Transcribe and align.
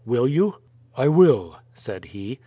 Will 0.03 0.27
you?" 0.27 0.55
"I 0.97 1.09
will," 1.09 1.57
said 1.75 2.05
he. 2.05 2.39